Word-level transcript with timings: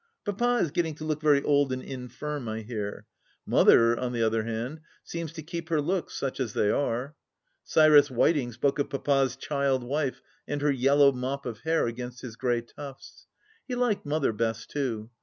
Papa 0.25 0.57
is 0.59 0.71
getting 0.71 0.95
to 0.95 1.03
look 1.03 1.21
very 1.21 1.43
old 1.43 1.71
and 1.71 1.83
infirm, 1.83 2.49
I 2.49 2.61
hear. 2.61 3.05
Mother, 3.45 3.95
on 3.95 4.13
the 4.13 4.23
other 4.23 4.45
hand, 4.45 4.81
seems 5.03 5.31
to 5.33 5.43
keep 5.43 5.69
her 5.69 5.79
looks, 5.79 6.15
such 6.15 6.39
as 6.39 6.53
they 6.53 6.71
are. 6.71 7.15
Cyrus 7.63 8.09
Whiteing 8.09 8.51
spoke 8.51 8.79
of 8.79 8.89
Papa's" 8.89 9.35
child 9.35 9.83
wife" 9.83 10.19
and 10.47 10.59
her 10.63 10.71
yellow 10.71 11.11
mop 11.11 11.45
of 11.45 11.59
hair 11.59 11.85
against 11.85 12.21
his 12.21 12.35
grey 12.35 12.61
tufts. 12.61 13.27
He 13.67 13.75
liked 13.75 14.03
Mother 14.03 14.33
best 14.33 14.71
too. 14.71 15.11